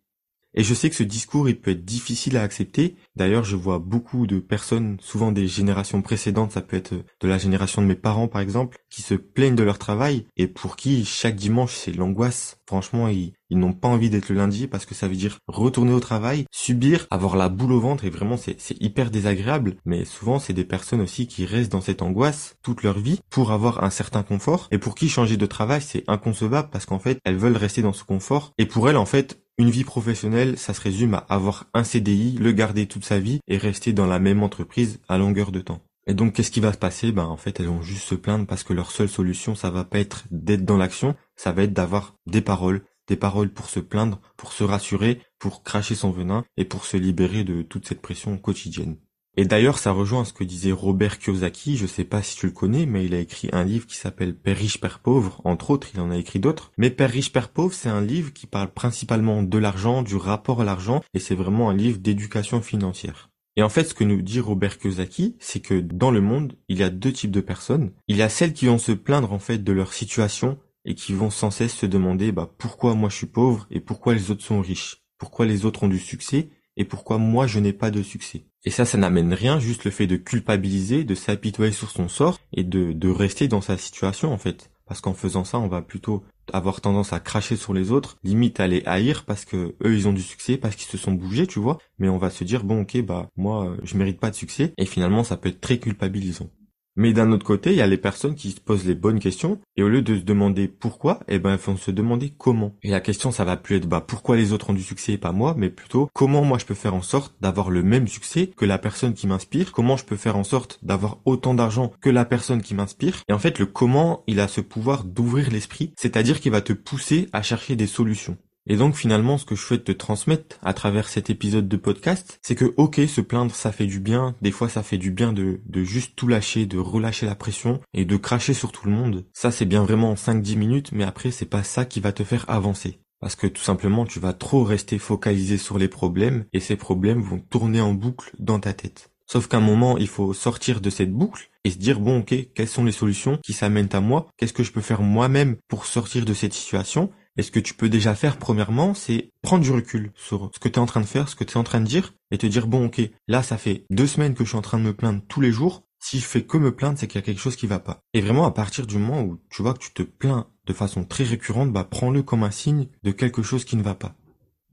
Et 0.59 0.63
je 0.63 0.73
sais 0.73 0.89
que 0.89 0.95
ce 0.95 1.03
discours, 1.03 1.47
il 1.47 1.61
peut 1.61 1.69
être 1.69 1.85
difficile 1.85 2.35
à 2.35 2.41
accepter. 2.41 2.95
D'ailleurs, 3.15 3.43
je 3.43 3.55
vois 3.55 3.77
beaucoup 3.77 4.25
de 4.25 4.39
personnes, 4.39 4.97
souvent 4.99 5.31
des 5.31 5.47
générations 5.47 6.01
précédentes, 6.01 6.53
ça 6.53 6.61
peut 6.61 6.77
être 6.77 6.95
de 6.95 7.27
la 7.27 7.37
génération 7.37 7.83
de 7.83 7.87
mes 7.87 7.93
parents 7.93 8.27
par 8.27 8.41
exemple, 8.41 8.79
qui 8.89 9.03
se 9.03 9.13
plaignent 9.13 9.55
de 9.55 9.61
leur 9.61 9.77
travail 9.77 10.25
et 10.35 10.47
pour 10.47 10.75
qui 10.75 11.05
chaque 11.05 11.35
dimanche 11.35 11.75
c'est 11.75 11.95
l'angoisse. 11.95 12.57
Franchement, 12.65 13.07
ils, 13.07 13.33
ils 13.51 13.59
n'ont 13.59 13.73
pas 13.73 13.87
envie 13.87 14.09
d'être 14.09 14.29
le 14.29 14.35
lundi 14.35 14.65
parce 14.65 14.87
que 14.87 14.95
ça 14.95 15.07
veut 15.07 15.15
dire 15.15 15.37
retourner 15.47 15.93
au 15.93 15.99
travail, 15.99 16.45
subir, 16.51 17.05
avoir 17.11 17.35
la 17.35 17.49
boule 17.49 17.73
au 17.73 17.79
ventre 17.79 18.05
et 18.05 18.09
vraiment 18.09 18.35
c'est 18.37 18.57
hyper 18.81 19.11
désagréable. 19.11 19.75
Mais 19.85 20.05
souvent 20.05 20.39
c'est 20.39 20.53
des 20.53 20.65
personnes 20.65 21.01
aussi 21.01 21.27
qui 21.27 21.45
restent 21.45 21.71
dans 21.71 21.81
cette 21.81 22.01
angoisse 22.01 22.55
toute 22.63 22.81
leur 22.81 22.97
vie 22.97 23.19
pour 23.29 23.51
avoir 23.51 23.83
un 23.83 23.91
certain 23.91 24.23
confort 24.23 24.67
et 24.71 24.79
pour 24.79 24.95
qui 24.95 25.07
changer 25.07 25.37
de 25.37 25.45
travail 25.45 25.81
c'est 25.81 26.03
inconcevable 26.07 26.69
parce 26.71 26.87
qu'en 26.87 26.99
fait 26.99 27.19
elles 27.25 27.37
veulent 27.37 27.57
rester 27.57 27.83
dans 27.83 27.93
ce 27.93 28.03
confort 28.03 28.53
et 28.57 28.65
pour 28.65 28.89
elles 28.89 28.97
en 28.97 29.05
fait 29.05 29.39
une 29.57 29.69
vie 29.71 29.83
professionnelle, 29.83 30.57
ça 30.57 30.73
se 30.73 30.81
résume 30.81 31.15
à 31.15 31.25
avoir 31.29 31.65
un 31.73 31.83
CDI, 31.83 32.37
le 32.37 32.51
garder 32.51 32.85
toute 32.85 33.05
sa 33.05 33.19
vie 33.19 33.39
et 33.47 33.57
rester 33.57 33.91
dans 33.91 34.05
la 34.05 34.19
même 34.19 34.43
entreprise 34.43 34.99
à 35.07 35.17
longueur 35.17 35.51
de 35.51 35.61
temps. 35.61 35.81
Et 36.05 36.13
donc, 36.13 36.33
qu'est-ce 36.33 36.51
qui 36.51 36.59
va 36.59 36.71
se 36.71 36.77
passer? 36.77 37.11
Ben, 37.11 37.25
en 37.25 37.37
fait, 37.37 37.59
elles 37.59 37.67
vont 37.67 37.81
juste 37.81 38.07
se 38.07 38.15
plaindre 38.15 38.45
parce 38.45 38.63
que 38.63 38.73
leur 38.73 38.91
seule 38.91 39.09
solution, 39.09 39.55
ça 39.55 39.71
va 39.71 39.83
pas 39.83 39.99
être 39.99 40.25
d'être 40.31 40.63
dans 40.63 40.77
l'action, 40.77 41.15
ça 41.35 41.51
va 41.51 41.63
être 41.63 41.73
d'avoir 41.73 42.15
des 42.27 42.41
paroles, 42.41 42.83
des 43.07 43.17
paroles 43.17 43.51
pour 43.51 43.69
se 43.69 43.79
plaindre, 43.79 44.21
pour 44.37 44.53
se 44.53 44.63
rassurer, 44.63 45.21
pour 45.39 45.63
cracher 45.63 45.95
son 45.95 46.11
venin 46.11 46.45
et 46.55 46.63
pour 46.63 46.85
se 46.85 46.95
libérer 46.95 47.43
de 47.43 47.61
toute 47.61 47.87
cette 47.87 48.01
pression 48.01 48.37
quotidienne. 48.37 48.97
Et 49.39 49.45
d'ailleurs, 49.45 49.77
ça 49.77 49.91
rejoint 49.91 50.25
ce 50.25 50.33
que 50.33 50.43
disait 50.43 50.71
Robert 50.71 51.19
Kiyosaki, 51.19 51.77
je 51.77 51.85
sais 51.85 52.03
pas 52.03 52.23
si 52.23 52.35
tu 52.35 52.47
le 52.47 52.51
connais, 52.51 52.87
mais 52.87 53.05
il 53.05 53.13
a 53.13 53.19
écrit 53.19 53.49
un 53.53 53.63
livre 53.63 53.85
qui 53.85 53.95
s'appelle 53.95 54.35
Père 54.35 54.57
riche, 54.57 54.81
Père 54.81 54.97
pauvre, 54.97 55.41
entre 55.43 55.69
autres, 55.69 55.89
il 55.93 55.99
en 55.99 56.09
a 56.09 56.17
écrit 56.17 56.39
d'autres. 56.39 56.71
Mais 56.79 56.89
Père 56.89 57.11
riche, 57.11 57.31
Père 57.31 57.49
pauvre, 57.49 57.71
c'est 57.71 57.87
un 57.87 58.01
livre 58.01 58.33
qui 58.33 58.47
parle 58.47 58.73
principalement 58.73 59.43
de 59.43 59.57
l'argent, 59.59 60.01
du 60.01 60.15
rapport 60.15 60.61
à 60.61 60.65
l'argent, 60.65 61.03
et 61.13 61.19
c'est 61.19 61.35
vraiment 61.35 61.69
un 61.69 61.75
livre 61.75 61.99
d'éducation 61.99 62.63
financière. 62.63 63.29
Et 63.57 63.61
en 63.61 63.69
fait, 63.69 63.83
ce 63.83 63.93
que 63.93 64.03
nous 64.03 64.23
dit 64.23 64.39
Robert 64.39 64.79
Kiyosaki, 64.79 65.35
c'est 65.39 65.59
que 65.59 65.79
dans 65.79 66.09
le 66.09 66.21
monde, 66.21 66.57
il 66.67 66.79
y 66.79 66.83
a 66.83 66.89
deux 66.89 67.13
types 67.13 67.29
de 67.29 67.41
personnes. 67.41 67.91
Il 68.07 68.17
y 68.17 68.23
a 68.23 68.29
celles 68.29 68.53
qui 68.53 68.65
vont 68.65 68.79
se 68.79 68.91
plaindre 68.91 69.33
en 69.33 69.39
fait 69.39 69.63
de 69.63 69.71
leur 69.71 69.93
situation 69.93 70.57
et 70.83 70.95
qui 70.95 71.13
vont 71.13 71.29
sans 71.29 71.51
cesse 71.51 71.75
se 71.75 71.85
demander 71.85 72.31
bah, 72.31 72.51
pourquoi 72.57 72.95
moi 72.95 73.09
je 73.09 73.17
suis 73.17 73.27
pauvre 73.27 73.67
et 73.69 73.81
pourquoi 73.81 74.15
les 74.15 74.31
autres 74.31 74.43
sont 74.43 74.61
riches, 74.61 75.03
pourquoi 75.19 75.45
les 75.45 75.65
autres 75.65 75.83
ont 75.83 75.87
du 75.87 75.99
succès 75.99 76.49
et 76.77 76.85
pourquoi 76.85 77.17
moi 77.17 77.47
je 77.47 77.59
n'ai 77.59 77.73
pas 77.73 77.91
de 77.91 78.01
succès. 78.01 78.45
Et 78.63 78.69
ça, 78.69 78.85
ça 78.85 78.97
n'amène 78.97 79.33
rien, 79.33 79.59
juste 79.59 79.83
le 79.83 79.91
fait 79.91 80.07
de 80.07 80.15
culpabiliser, 80.15 81.03
de 81.03 81.15
s'apitoyer 81.15 81.71
sur 81.71 81.89
son 81.89 82.07
sort 82.07 82.39
et 82.53 82.63
de, 82.63 82.93
de 82.93 83.09
rester 83.09 83.47
dans 83.47 83.61
sa 83.61 83.77
situation 83.77 84.31
en 84.31 84.37
fait. 84.37 84.69
Parce 84.85 85.01
qu'en 85.01 85.13
faisant 85.13 85.43
ça, 85.43 85.59
on 85.59 85.67
va 85.67 85.81
plutôt 85.81 86.23
avoir 86.53 86.79
tendance 86.79 87.11
à 87.11 87.19
cracher 87.19 87.57
sur 87.57 87.73
les 87.73 87.91
autres, 87.91 88.17
limite 88.23 88.61
à 88.61 88.67
les 88.67 88.83
haïr 88.85 89.25
parce 89.25 89.43
que 89.43 89.75
eux 89.83 89.95
ils 89.95 90.07
ont 90.07 90.13
du 90.13 90.21
succès, 90.21 90.55
parce 90.55 90.75
qu'ils 90.75 90.89
se 90.89 90.97
sont 90.97 91.11
bougés, 91.11 91.47
tu 91.47 91.59
vois. 91.59 91.77
Mais 91.99 92.07
on 92.07 92.17
va 92.17 92.29
se 92.29 92.43
dire 92.45 92.63
bon 92.63 92.81
ok 92.81 93.01
bah 93.01 93.29
moi 93.35 93.75
je 93.83 93.97
mérite 93.97 94.19
pas 94.19 94.29
de 94.29 94.35
succès 94.35 94.73
et 94.77 94.85
finalement 94.85 95.23
ça 95.23 95.35
peut 95.35 95.49
être 95.49 95.59
très 95.59 95.79
culpabilisant. 95.79 96.49
Mais 96.97 97.13
d'un 97.13 97.31
autre 97.31 97.45
côté, 97.45 97.69
il 97.69 97.77
y 97.77 97.81
a 97.81 97.87
les 97.87 97.97
personnes 97.97 98.33
qui 98.33 98.49
se 98.49 98.59
posent 98.59 98.87
les 98.87 98.95
bonnes 98.95 99.19
questions 99.19 99.59
et 99.75 99.83
au 99.83 99.87
lieu 99.87 100.01
de 100.01 100.15
se 100.15 100.21
demander 100.21 100.67
pourquoi, 100.67 101.19
eh 101.27 101.37
ben 101.37 101.51
elles 101.51 101.59
vont 101.59 101.77
se 101.77 101.91
demander 101.91 102.33
comment. 102.35 102.73
Et 102.81 102.89
la 102.89 103.01
question 103.01 103.31
ça 103.31 103.45
va 103.45 103.55
plus 103.55 103.75
être 103.75 103.87
bah 103.87 104.03
pourquoi 104.05 104.35
les 104.35 104.51
autres 104.51 104.71
ont 104.71 104.73
du 104.73 104.81
succès 104.81 105.13
et 105.13 105.17
pas 105.19 105.31
moi, 105.31 105.53
mais 105.55 105.69
plutôt 105.69 106.09
comment 106.13 106.43
moi 106.43 106.57
je 106.57 106.65
peux 106.65 106.73
faire 106.73 106.95
en 106.95 107.03
sorte 107.03 107.35
d'avoir 107.39 107.69
le 107.69 107.83
même 107.83 108.07
succès 108.07 108.47
que 108.57 108.65
la 108.65 108.79
personne 108.79 109.13
qui 109.13 109.27
m'inspire, 109.27 109.71
comment 109.71 109.95
je 109.95 110.05
peux 110.05 110.15
faire 110.15 110.37
en 110.37 110.43
sorte 110.43 110.79
d'avoir 110.81 111.19
autant 111.25 111.53
d'argent 111.53 111.93
que 112.01 112.09
la 112.09 112.25
personne 112.25 112.63
qui 112.63 112.73
m'inspire? 112.73 113.21
Et 113.29 113.33
en 113.33 113.39
fait, 113.39 113.59
le 113.59 113.67
comment, 113.67 114.23
il 114.25 114.39
a 114.39 114.47
ce 114.47 114.61
pouvoir 114.61 115.03
d'ouvrir 115.03 115.51
l'esprit, 115.51 115.93
c'est-à-dire 115.97 116.39
qu'il 116.39 116.51
va 116.51 116.61
te 116.61 116.73
pousser 116.73 117.29
à 117.31 117.43
chercher 117.43 117.75
des 117.75 117.85
solutions. 117.85 118.37
Et 118.67 118.75
donc 118.75 118.95
finalement, 118.95 119.37
ce 119.37 119.45
que 119.45 119.55
je 119.55 119.61
souhaite 119.61 119.85
te 119.85 119.91
transmettre 119.91 120.57
à 120.61 120.73
travers 120.73 121.07
cet 121.07 121.29
épisode 121.29 121.67
de 121.67 121.77
podcast, 121.77 122.39
c'est 122.41 122.55
que 122.55 122.73
ok, 122.77 123.01
se 123.07 123.21
plaindre, 123.21 123.55
ça 123.55 123.71
fait 123.71 123.85
du 123.85 123.99
bien. 123.99 124.35
Des 124.41 124.51
fois, 124.51 124.69
ça 124.69 124.83
fait 124.83 124.97
du 124.97 125.11
bien 125.11 125.31
de, 125.31 125.61
de 125.65 125.83
juste 125.83 126.13
tout 126.15 126.27
lâcher, 126.27 126.65
de 126.65 126.77
relâcher 126.77 127.25
la 127.25 127.35
pression 127.35 127.79
et 127.93 128.05
de 128.05 128.17
cracher 128.17 128.53
sur 128.53 128.71
tout 128.71 128.87
le 128.87 128.93
monde. 128.93 129.25
Ça, 129.33 129.51
c'est 129.51 129.65
bien 129.65 129.83
vraiment 129.83 130.11
en 130.11 130.15
5-10 130.15 130.57
minutes, 130.57 130.91
mais 130.91 131.05
après, 131.05 131.31
c'est 131.31 131.45
pas 131.45 131.63
ça 131.63 131.85
qui 131.85 132.01
va 132.01 132.11
te 132.11 132.23
faire 132.23 132.45
avancer. 132.49 132.99
Parce 133.19 133.35
que 133.35 133.47
tout 133.47 133.63
simplement, 133.63 134.05
tu 134.05 134.19
vas 134.19 134.33
trop 134.33 134.63
rester 134.63 134.99
focalisé 134.99 135.57
sur 135.57 135.77
les 135.77 135.87
problèmes 135.87 136.45
et 136.53 136.59
ces 136.59 136.75
problèmes 136.75 137.21
vont 137.21 137.39
tourner 137.39 137.81
en 137.81 137.93
boucle 137.93 138.31
dans 138.37 138.59
ta 138.59 138.73
tête. 138.73 139.09
Sauf 139.25 139.47
qu'à 139.47 139.57
un 139.57 139.61
moment, 139.61 139.97
il 139.97 140.07
faut 140.07 140.33
sortir 140.33 140.79
de 140.79 140.89
cette 140.89 141.11
boucle 141.11 141.49
et 141.63 141.71
se 141.71 141.77
dire, 141.77 141.99
bon, 141.99 142.19
ok, 142.19 142.33
quelles 142.53 142.67
sont 142.67 142.85
les 142.85 142.93
solutions 142.93 143.39
qui 143.43 143.51
s'amènent 143.51 143.89
à 143.91 143.99
moi? 143.99 144.27
Qu'est-ce 144.37 144.53
que 144.53 144.63
je 144.63 144.71
peux 144.71 144.81
faire 144.81 145.01
moi-même 145.01 145.57
pour 145.67 145.85
sortir 145.85 146.23
de 146.23 146.33
cette 146.33 146.53
situation? 146.53 147.11
Et 147.37 147.43
ce 147.43 147.51
que 147.51 147.59
tu 147.59 147.73
peux 147.73 147.89
déjà 147.89 148.15
faire 148.15 148.37
premièrement, 148.37 148.93
c'est 148.93 149.31
prendre 149.41 149.63
du 149.63 149.71
recul 149.71 150.11
sur 150.15 150.49
ce 150.53 150.59
que 150.59 150.67
tu 150.69 150.75
es 150.75 150.81
en 150.81 150.85
train 150.87 151.01
de 151.01 151.05
faire, 151.05 151.29
ce 151.29 151.35
que 151.35 151.43
tu 151.43 151.53
es 151.53 151.57
en 151.57 151.63
train 151.63 151.81
de 151.81 151.85
dire, 151.85 152.13
et 152.31 152.37
te 152.37 152.47
dire, 152.47 152.67
bon 152.67 152.87
ok, 152.87 153.01
là 153.27 153.43
ça 153.43 153.57
fait 153.57 153.85
deux 153.89 154.07
semaines 154.07 154.33
que 154.33 154.43
je 154.43 154.49
suis 154.49 154.57
en 154.57 154.61
train 154.61 154.79
de 154.79 154.83
me 154.83 154.93
plaindre 154.93 155.21
tous 155.27 155.41
les 155.41 155.51
jours, 155.51 155.83
si 155.99 156.19
je 156.19 156.25
fais 156.25 156.43
que 156.43 156.57
me 156.57 156.75
plaindre, 156.75 156.97
c'est 156.97 157.07
qu'il 157.07 157.19
y 157.19 157.23
a 157.23 157.25
quelque 157.25 157.41
chose 157.41 157.55
qui 157.55 157.67
va 157.67 157.79
pas. 157.79 158.01
Et 158.13 158.21
vraiment, 158.21 158.45
à 158.45 158.51
partir 158.51 158.87
du 158.87 158.97
moment 158.97 159.21
où 159.23 159.39
tu 159.49 159.61
vois 159.61 159.73
que 159.73 159.79
tu 159.79 159.91
te 159.91 160.03
plains 160.03 160.47
de 160.65 160.73
façon 160.73 161.03
très 161.03 161.23
récurrente, 161.23 161.71
bah 161.71 161.87
prends-le 161.89 162.23
comme 162.23 162.43
un 162.43 162.51
signe 162.51 162.87
de 163.03 163.11
quelque 163.11 163.41
chose 163.41 163.65
qui 163.65 163.75
ne 163.77 163.83
va 163.83 163.95
pas. 163.95 164.15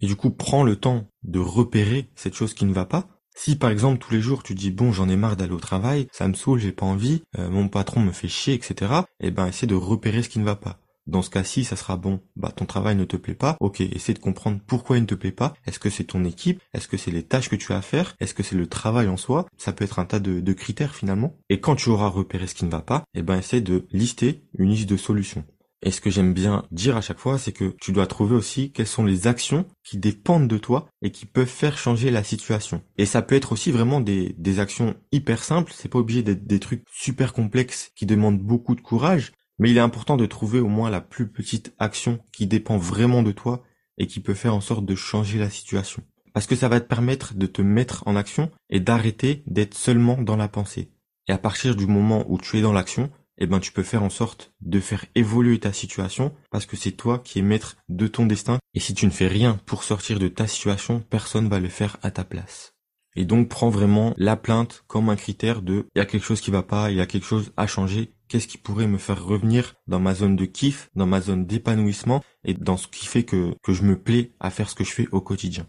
Et 0.00 0.06
du 0.06 0.16
coup, 0.16 0.30
prends 0.30 0.64
le 0.64 0.76
temps 0.76 1.08
de 1.22 1.38
repérer 1.38 2.10
cette 2.14 2.34
chose 2.34 2.54
qui 2.54 2.64
ne 2.64 2.74
va 2.74 2.84
pas. 2.84 3.08
Si 3.36 3.56
par 3.56 3.70
exemple 3.70 3.98
tous 3.98 4.12
les 4.12 4.20
jours 4.20 4.44
tu 4.44 4.54
dis 4.54 4.70
bon 4.70 4.92
j'en 4.92 5.08
ai 5.08 5.16
marre 5.16 5.36
d'aller 5.36 5.52
au 5.52 5.58
travail, 5.58 6.06
ça 6.12 6.28
me 6.28 6.34
saoule, 6.34 6.60
j'ai 6.60 6.70
pas 6.70 6.86
envie, 6.86 7.22
euh, 7.36 7.50
mon 7.50 7.68
patron 7.68 7.98
me 7.98 8.12
fait 8.12 8.28
chier, 8.28 8.54
etc. 8.54 8.92
Eh 9.18 9.32
ben 9.32 9.48
essaie 9.48 9.66
de 9.66 9.74
repérer 9.74 10.22
ce 10.22 10.28
qui 10.28 10.38
ne 10.38 10.44
va 10.44 10.54
pas. 10.54 10.78
Dans 11.06 11.22
ce 11.22 11.30
cas-ci, 11.30 11.64
ça 11.64 11.76
sera 11.76 11.96
bon. 11.96 12.20
Bah, 12.34 12.52
ton 12.54 12.64
travail 12.64 12.96
ne 12.96 13.04
te 13.04 13.16
plaît 13.16 13.34
pas. 13.34 13.56
Ok, 13.60 13.80
essaie 13.80 14.14
de 14.14 14.18
comprendre 14.18 14.60
pourquoi 14.66 14.96
il 14.96 15.02
ne 15.02 15.06
te 15.06 15.14
plaît 15.14 15.32
pas. 15.32 15.54
Est-ce 15.66 15.78
que 15.78 15.90
c'est 15.90 16.04
ton 16.04 16.24
équipe? 16.24 16.62
Est-ce 16.72 16.88
que 16.88 16.96
c'est 16.96 17.10
les 17.10 17.22
tâches 17.22 17.50
que 17.50 17.56
tu 17.56 17.72
as 17.72 17.78
à 17.78 17.82
faire? 17.82 18.14
Est-ce 18.20 18.34
que 18.34 18.42
c'est 18.42 18.56
le 18.56 18.66
travail 18.66 19.08
en 19.08 19.16
soi? 19.16 19.46
Ça 19.58 19.72
peut 19.72 19.84
être 19.84 19.98
un 19.98 20.06
tas 20.06 20.20
de, 20.20 20.52
critères 20.54 20.94
finalement. 20.94 21.36
Et 21.50 21.60
quand 21.60 21.76
tu 21.76 21.90
auras 21.90 22.08
repéré 22.08 22.46
ce 22.46 22.54
qui 22.54 22.64
ne 22.64 22.70
va 22.70 22.80
pas, 22.80 23.04
eh 23.14 23.22
ben, 23.22 23.36
essaie 23.36 23.60
de 23.60 23.86
lister 23.92 24.44
une 24.56 24.70
liste 24.70 24.88
de 24.88 24.96
solutions. 24.96 25.44
Et 25.82 25.90
ce 25.90 26.00
que 26.00 26.08
j'aime 26.08 26.32
bien 26.32 26.64
dire 26.70 26.96
à 26.96 27.02
chaque 27.02 27.18
fois, 27.18 27.38
c'est 27.38 27.52
que 27.52 27.74
tu 27.78 27.92
dois 27.92 28.06
trouver 28.06 28.34
aussi 28.34 28.72
quelles 28.72 28.86
sont 28.86 29.04
les 29.04 29.26
actions 29.26 29.66
qui 29.82 29.98
dépendent 29.98 30.48
de 30.48 30.56
toi 30.56 30.86
et 31.02 31.10
qui 31.10 31.26
peuvent 31.26 31.46
faire 31.46 31.76
changer 31.76 32.10
la 32.10 32.24
situation. 32.24 32.82
Et 32.96 33.04
ça 33.04 33.20
peut 33.20 33.34
être 33.34 33.52
aussi 33.52 33.70
vraiment 33.70 34.00
des, 34.00 34.34
des 34.38 34.60
actions 34.60 34.94
hyper 35.12 35.44
simples, 35.44 35.72
c'est 35.74 35.90
pas 35.90 35.98
obligé 35.98 36.22
d'être 36.22 36.46
des 36.46 36.60
trucs 36.60 36.84
super 36.90 37.34
complexes 37.34 37.90
qui 37.94 38.06
demandent 38.06 38.40
beaucoup 38.40 38.74
de 38.74 38.80
courage, 38.80 39.32
mais 39.58 39.70
il 39.70 39.76
est 39.76 39.80
important 39.80 40.16
de 40.16 40.26
trouver 40.26 40.60
au 40.60 40.68
moins 40.68 40.90
la 40.90 41.00
plus 41.00 41.28
petite 41.28 41.74
action 41.78 42.18
qui 42.32 42.46
dépend 42.46 42.78
vraiment 42.78 43.22
de 43.22 43.32
toi 43.32 43.62
et 43.98 44.06
qui 44.06 44.20
peut 44.20 44.34
faire 44.34 44.54
en 44.54 44.60
sorte 44.60 44.84
de 44.84 44.94
changer 44.94 45.38
la 45.38 45.50
situation. 45.50 46.02
Parce 46.32 46.46
que 46.46 46.56
ça 46.56 46.68
va 46.68 46.80
te 46.80 46.88
permettre 46.88 47.34
de 47.34 47.46
te 47.46 47.62
mettre 47.62 48.02
en 48.06 48.16
action 48.16 48.50
et 48.68 48.80
d'arrêter 48.80 49.44
d'être 49.46 49.74
seulement 49.74 50.20
dans 50.20 50.36
la 50.36 50.48
pensée. 50.48 50.90
Et 51.28 51.32
à 51.32 51.38
partir 51.38 51.76
du 51.76 51.86
moment 51.86 52.24
où 52.28 52.38
tu 52.38 52.58
es 52.58 52.62
dans 52.62 52.72
l'action, 52.72 53.10
eh 53.38 53.46
ben 53.46 53.60
tu 53.60 53.72
peux 53.72 53.82
faire 53.82 54.02
en 54.02 54.10
sorte 54.10 54.52
de 54.60 54.80
faire 54.80 55.06
évoluer 55.14 55.58
ta 55.58 55.72
situation 55.72 56.34
parce 56.50 56.66
que 56.66 56.76
c'est 56.76 56.92
toi 56.92 57.18
qui 57.18 57.38
es 57.38 57.42
maître 57.42 57.76
de 57.88 58.06
ton 58.06 58.26
destin 58.26 58.58
et 58.74 58.80
si 58.80 58.94
tu 58.94 59.06
ne 59.06 59.10
fais 59.10 59.26
rien 59.26 59.58
pour 59.66 59.82
sortir 59.82 60.18
de 60.18 60.28
ta 60.28 60.46
situation, 60.46 61.00
personne 61.10 61.48
va 61.48 61.60
le 61.60 61.68
faire 61.68 61.96
à 62.02 62.10
ta 62.10 62.24
place. 62.24 62.74
Et 63.16 63.24
donc 63.24 63.48
prends 63.48 63.70
vraiment 63.70 64.14
la 64.16 64.36
plainte 64.36 64.84
comme 64.86 65.08
un 65.08 65.16
critère 65.16 65.62
de 65.62 65.86
il 65.94 65.98
y 65.98 66.02
a 66.02 66.06
quelque 66.06 66.24
chose 66.24 66.40
qui 66.40 66.50
va 66.50 66.62
pas, 66.62 66.90
il 66.90 66.96
y 66.96 67.00
a 67.00 67.06
quelque 67.06 67.26
chose 67.26 67.52
à 67.56 67.66
changer, 67.66 68.12
qu'est-ce 68.28 68.48
qui 68.48 68.58
pourrait 68.58 68.86
me 68.86 68.98
faire 68.98 69.24
revenir 69.24 69.74
dans 69.86 70.00
ma 70.00 70.14
zone 70.14 70.36
de 70.36 70.44
kiff, 70.44 70.90
dans 70.94 71.06
ma 71.06 71.20
zone 71.20 71.46
d'épanouissement 71.46 72.22
et 72.44 72.54
dans 72.54 72.76
ce 72.76 72.88
qui 72.88 73.06
fait 73.06 73.24
que, 73.24 73.54
je 73.68 73.82
me 73.82 73.98
plais 73.98 74.32
à 74.40 74.50
faire 74.50 74.68
ce 74.68 74.74
que 74.74 74.84
je 74.84 74.92
fais 74.92 75.08
au 75.12 75.20
quotidien. 75.20 75.66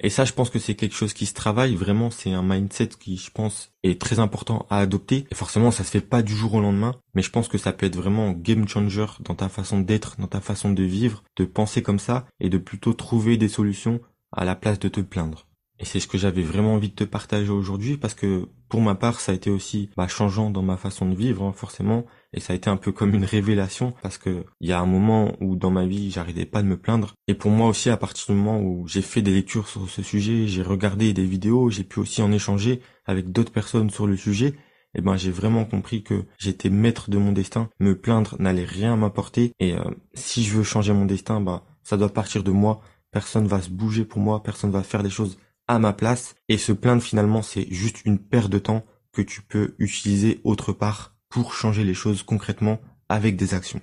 Et 0.00 0.10
ça, 0.10 0.26
je 0.26 0.34
pense 0.34 0.50
que 0.50 0.58
c'est 0.58 0.74
quelque 0.74 0.94
chose 0.94 1.14
qui 1.14 1.24
se 1.24 1.32
travaille. 1.32 1.74
Vraiment, 1.74 2.10
c'est 2.10 2.32
un 2.32 2.42
mindset 2.42 2.90
qui, 3.00 3.16
je 3.16 3.30
pense, 3.30 3.72
est 3.82 3.98
très 3.98 4.18
important 4.18 4.66
à 4.68 4.78
adopter. 4.78 5.26
Et 5.30 5.34
forcément, 5.34 5.70
ça 5.70 5.84
se 5.84 5.90
fait 5.90 6.02
pas 6.02 6.22
du 6.22 6.36
jour 6.36 6.52
au 6.54 6.60
lendemain. 6.60 6.96
Mais 7.14 7.22
je 7.22 7.30
pense 7.30 7.48
que 7.48 7.56
ça 7.56 7.72
peut 7.72 7.86
être 7.86 7.96
vraiment 7.96 8.32
game 8.32 8.68
changer 8.68 9.06
dans 9.20 9.34
ta 9.34 9.48
façon 9.48 9.80
d'être, 9.80 10.20
dans 10.20 10.26
ta 10.26 10.42
façon 10.42 10.70
de 10.70 10.82
vivre, 10.82 11.24
de 11.36 11.46
penser 11.46 11.82
comme 11.82 11.98
ça 11.98 12.26
et 12.40 12.50
de 12.50 12.58
plutôt 12.58 12.92
trouver 12.92 13.38
des 13.38 13.48
solutions 13.48 14.00
à 14.32 14.44
la 14.44 14.54
place 14.54 14.78
de 14.78 14.88
te 14.88 15.00
plaindre. 15.00 15.46
Et 15.78 15.84
c'est 15.84 16.00
ce 16.00 16.06
que 16.06 16.18
j'avais 16.18 16.42
vraiment 16.42 16.74
envie 16.74 16.88
de 16.88 16.94
te 16.94 17.04
partager 17.04 17.50
aujourd'hui 17.50 17.96
parce 17.96 18.14
que 18.14 18.48
pour 18.68 18.80
ma 18.80 18.94
part, 18.94 19.20
ça 19.20 19.32
a 19.32 19.34
été 19.34 19.50
aussi 19.50 19.90
bah, 19.96 20.08
changeant 20.08 20.50
dans 20.50 20.62
ma 20.62 20.76
façon 20.76 21.08
de 21.08 21.14
vivre, 21.14 21.44
hein, 21.44 21.52
forcément. 21.52 22.06
Et 22.32 22.40
ça 22.40 22.52
a 22.52 22.56
été 22.56 22.70
un 22.70 22.76
peu 22.76 22.92
comme 22.92 23.14
une 23.14 23.24
révélation 23.24 23.94
parce 24.02 24.18
que 24.18 24.44
il 24.60 24.68
y 24.68 24.72
a 24.72 24.80
un 24.80 24.86
moment 24.86 25.36
où 25.40 25.54
dans 25.54 25.70
ma 25.70 25.86
vie, 25.86 26.10
j'arrêtais 26.10 26.46
pas 26.46 26.62
de 26.62 26.66
me 26.66 26.76
plaindre. 26.76 27.14
Et 27.28 27.34
pour 27.34 27.50
moi 27.50 27.68
aussi, 27.68 27.90
à 27.90 27.96
partir 27.96 28.34
du 28.34 28.40
moment 28.40 28.60
où 28.60 28.88
j'ai 28.88 29.02
fait 29.02 29.22
des 29.22 29.32
lectures 29.32 29.68
sur 29.68 29.88
ce 29.88 30.02
sujet, 30.02 30.46
j'ai 30.46 30.62
regardé 30.62 31.12
des 31.12 31.24
vidéos, 31.24 31.70
j'ai 31.70 31.84
pu 31.84 32.00
aussi 32.00 32.22
en 32.22 32.32
échanger 32.32 32.80
avec 33.04 33.30
d'autres 33.30 33.52
personnes 33.52 33.90
sur 33.90 34.06
le 34.06 34.16
sujet, 34.16 34.54
et 34.94 35.00
eh 35.00 35.02
ben 35.02 35.16
j'ai 35.16 35.30
vraiment 35.30 35.66
compris 35.66 36.02
que 36.02 36.24
j'étais 36.38 36.70
maître 36.70 37.10
de 37.10 37.18
mon 37.18 37.32
destin. 37.32 37.68
Me 37.80 37.98
plaindre 37.98 38.34
n'allait 38.38 38.64
rien 38.64 38.96
m'apporter. 38.96 39.52
Et 39.60 39.74
euh, 39.74 39.84
si 40.14 40.42
je 40.42 40.56
veux 40.56 40.62
changer 40.62 40.94
mon 40.94 41.04
destin, 41.04 41.42
bah 41.42 41.64
ça 41.82 41.98
doit 41.98 42.08
partir 42.08 42.42
de 42.42 42.50
moi. 42.50 42.80
Personne 43.10 43.46
va 43.46 43.60
se 43.60 43.68
bouger 43.68 44.06
pour 44.06 44.20
moi, 44.20 44.42
personne 44.42 44.70
va 44.70 44.82
faire 44.82 45.02
des 45.02 45.10
choses 45.10 45.36
à 45.68 45.78
ma 45.78 45.92
place. 45.92 46.34
Et 46.48 46.58
se 46.58 46.72
plaindre 46.72 47.02
finalement, 47.02 47.42
c'est 47.42 47.66
juste 47.72 48.04
une 48.04 48.18
perte 48.18 48.50
de 48.50 48.58
temps 48.58 48.84
que 49.12 49.22
tu 49.22 49.42
peux 49.42 49.74
utiliser 49.78 50.40
autre 50.44 50.72
part 50.72 51.16
pour 51.28 51.54
changer 51.54 51.84
les 51.84 51.94
choses 51.94 52.22
concrètement 52.22 52.80
avec 53.08 53.36
des 53.36 53.54
actions. 53.54 53.80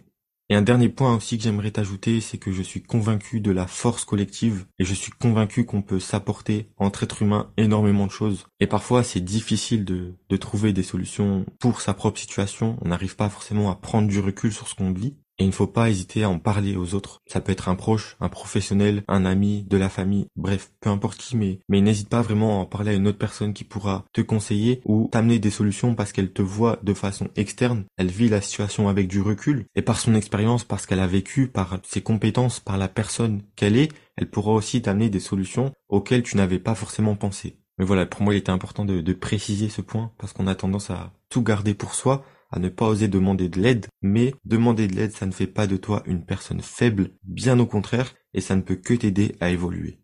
Et 0.50 0.56
un 0.56 0.62
dernier 0.62 0.90
point 0.90 1.16
aussi 1.16 1.38
que 1.38 1.44
j'aimerais 1.44 1.72
t'ajouter, 1.72 2.20
c'est 2.20 2.38
que 2.38 2.52
je 2.52 2.62
suis 2.62 2.84
convaincu 2.84 3.40
de 3.40 3.52
la 3.52 3.66
force 3.66 4.04
collective 4.04 4.66
et 4.78 4.84
je 4.84 4.94
suis 4.94 5.12
convaincu 5.12 5.66
qu'on 5.66 5.82
peut 5.82 6.00
s'apporter 6.00 6.70
entre 6.78 7.04
êtres 7.04 7.22
humains 7.22 7.52
énormément 7.58 8.06
de 8.06 8.12
choses. 8.12 8.46
Et 8.60 8.68
parfois 8.68 9.04
c'est 9.04 9.22
difficile 9.22 9.86
de, 9.86 10.14
de 10.30 10.38
trouver 10.38 10.74
des 10.74 10.84
solutions 10.84 11.46
pour 11.60 11.82
sa 11.82 11.94
propre 11.94 12.20
situation. 12.20 12.78
On 12.82 12.90
n'arrive 12.90 13.16
pas 13.16 13.30
forcément 13.30 13.72
à 13.72 13.76
prendre 13.76 14.10
du 14.10 14.20
recul 14.20 14.52
sur 14.52 14.68
ce 14.68 14.76
qu'on 14.76 14.92
vit. 14.92 15.16
Et 15.44 15.46
il 15.46 15.50
ne 15.50 15.52
faut 15.52 15.68
pas 15.68 15.90
hésiter 15.90 16.24
à 16.24 16.30
en 16.30 16.40
parler 16.40 16.78
aux 16.78 16.94
autres. 16.96 17.22
Ça 17.28 17.42
peut 17.42 17.52
être 17.52 17.68
un 17.68 17.76
proche, 17.76 18.16
un 18.22 18.30
professionnel, 18.30 19.04
un 19.10 19.26
ami, 19.26 19.66
de 19.70 19.76
la 19.76 19.90
famille, 19.90 20.28
bref, 20.38 20.72
peu 20.80 20.90
importe 20.90 21.18
qui, 21.18 21.36
mais, 21.36 21.60
n'hésite 21.68 22.08
pas 22.08 22.22
vraiment 22.22 22.60
à 22.60 22.62
en 22.62 22.66
parler 22.66 22.92
à 22.92 22.94
une 22.94 23.10
autre 23.10 23.18
personne 23.18 23.52
qui 23.52 23.66
pourra 23.66 24.06
te 24.14 24.22
conseiller 24.22 24.80
ou 24.86 25.10
t'amener 25.12 25.40
des 25.40 25.50
solutions 25.50 25.96
parce 25.96 26.14
qu'elle 26.14 26.32
te 26.32 26.42
voit 26.42 26.80
de 26.82 26.94
façon 26.94 27.28
externe. 27.36 27.84
Elle 27.98 28.08
vit 28.08 28.30
la 28.30 28.40
situation 28.40 28.88
avec 28.88 29.10
du 29.10 29.20
recul 29.20 29.66
et 29.76 29.82
par 29.82 30.00
son 30.00 30.16
expérience, 30.16 30.64
parce 30.64 30.86
qu'elle 30.86 31.02
a 31.02 31.08
vécu, 31.08 31.50
par 31.50 31.78
ses 31.84 32.00
compétences, 32.02 32.62
par 32.62 32.78
la 32.78 32.88
personne 32.88 33.42
qu'elle 33.58 33.76
est, 33.76 33.92
elle 34.16 34.30
pourra 34.30 34.54
aussi 34.54 34.82
t'amener 34.82 35.10
des 35.10 35.20
solutions 35.20 35.74
auxquelles 35.90 36.24
tu 36.24 36.38
n'avais 36.38 36.60
pas 36.60 36.74
forcément 36.74 37.18
pensé. 37.18 37.58
Mais 37.78 37.84
voilà, 37.84 38.06
pour 38.06 38.22
moi, 38.22 38.34
il 38.34 38.38
était 38.38 38.50
important 38.50 38.86
de 38.86 39.14
préciser 39.14 39.68
ce 39.68 39.82
point 39.82 40.14
parce 40.18 40.32
qu'on 40.32 40.48
a 40.48 40.56
tendance 40.56 40.90
à 40.90 41.12
tout 41.28 41.44
garder 41.44 41.74
pour 41.74 41.96
soi 41.96 42.24
à 42.54 42.60
ne 42.60 42.70
pas 42.70 42.88
oser 42.88 43.08
demander 43.08 43.50
de 43.50 43.60
l'aide, 43.60 43.88
mais 44.04 44.36
demander 44.46 44.88
de 44.88 44.96
l'aide, 44.96 45.12
ça 45.12 45.26
ne 45.26 45.32
fait 45.32 45.48
pas 45.48 45.66
de 45.66 45.76
toi 45.76 46.04
une 46.06 46.24
personne 46.24 46.62
faible, 46.62 47.10
bien 47.24 47.58
au 47.60 47.66
contraire, 47.66 48.14
et 48.36 48.42
ça 48.42 48.56
ne 48.56 48.62
peut 48.62 48.76
que 48.76 48.94
t'aider 48.94 49.36
à 49.40 49.50
évoluer. 49.50 50.00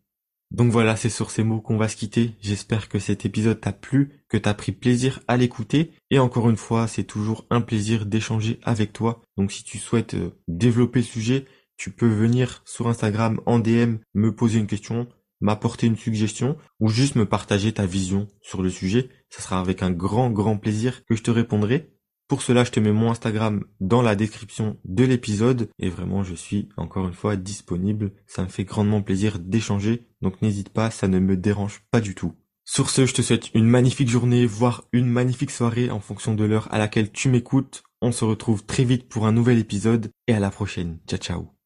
Donc 0.50 0.72
voilà, 0.72 0.96
c'est 0.96 1.10
sur 1.10 1.30
ces 1.30 1.44
mots 1.44 1.62
qu'on 1.62 1.78
va 1.78 1.88
se 1.88 1.96
quitter. 1.96 2.32
J'espère 2.42 2.90
que 2.90 2.98
cet 2.98 3.24
épisode 3.24 3.62
t'a 3.62 3.72
plu, 3.72 4.24
que 4.30 4.38
t'as 4.38 4.56
pris 4.56 4.72
plaisir 4.72 5.20
à 5.28 5.38
l'écouter. 5.38 5.92
Et 6.10 6.18
encore 6.18 6.50
une 6.50 6.58
fois, 6.58 6.88
c'est 6.88 7.04
toujours 7.04 7.46
un 7.52 7.62
plaisir 7.62 8.08
d'échanger 8.08 8.60
avec 8.64 8.92
toi. 8.92 9.22
Donc 9.38 9.52
si 9.52 9.64
tu 9.64 9.78
souhaites 9.78 10.16
euh, 10.16 10.32
développer 10.48 11.00
le 11.00 11.06
sujet, 11.06 11.46
tu 11.78 11.92
peux 11.92 12.10
venir 12.10 12.64
sur 12.66 12.88
Instagram 12.88 13.40
en 13.46 13.60
DM 13.60 13.98
me 14.16 14.36
poser 14.36 14.58
une 14.58 14.66
question, 14.66 15.08
m'apporter 15.40 15.86
une 15.86 15.98
suggestion 15.98 16.58
ou 16.80 16.90
juste 16.90 17.16
me 17.16 17.28
partager 17.28 17.72
ta 17.72 17.86
vision 17.86 18.28
sur 18.42 18.64
le 18.64 18.72
sujet. 18.72 19.10
Ça 19.30 19.44
sera 19.44 19.60
avec 19.60 19.84
un 19.84 19.92
grand 19.92 20.32
grand 20.32 20.58
plaisir 20.58 21.06
que 21.06 21.16
je 21.16 21.22
te 21.22 21.30
répondrai. 21.30 21.94
Pour 22.30 22.44
cela, 22.44 22.64
je 22.64 22.70
te 22.70 22.80
mets 22.80 22.92
mon 22.92 23.10
Instagram 23.10 23.66
dans 23.82 24.04
la 24.04 24.16
description 24.16 24.78
de 24.86 25.04
l'épisode 25.04 25.68
et 25.80 25.90
vraiment, 25.90 26.24
je 26.24 26.36
suis 26.36 26.70
encore 26.78 27.08
une 27.08 27.14
fois 27.14 27.36
disponible. 27.36 28.12
Ça 28.28 28.44
me 28.44 28.48
fait 28.48 28.66
grandement 28.66 29.02
plaisir 29.02 29.40
d'échanger, 29.40 30.08
donc 30.22 30.40
n'hésite 30.44 30.70
pas, 30.70 30.92
ça 30.92 31.08
ne 31.08 31.18
me 31.18 31.36
dérange 31.36 31.82
pas 31.90 32.02
du 32.02 32.14
tout. 32.14 32.36
Sur 32.66 32.92
ce, 32.92 33.08
je 33.08 33.16
te 33.16 33.24
souhaite 33.24 33.50
une 33.56 33.66
magnifique 33.66 34.10
journée, 34.10 34.46
voire 34.46 34.84
une 34.94 35.08
magnifique 35.08 35.50
soirée 35.50 35.90
en 35.90 36.00
fonction 36.00 36.36
de 36.36 36.44
l'heure 36.44 36.72
à 36.72 36.78
laquelle 36.78 37.12
tu 37.12 37.30
m'écoutes. 37.30 37.82
On 38.00 38.12
se 38.12 38.24
retrouve 38.24 38.64
très 38.64 38.84
vite 38.84 39.10
pour 39.10 39.26
un 39.26 39.32
nouvel 39.32 39.58
épisode 39.58 40.12
et 40.28 40.34
à 40.36 40.40
la 40.40 40.52
prochaine. 40.52 41.00
Ciao 41.08 41.18
ciao. 41.18 41.59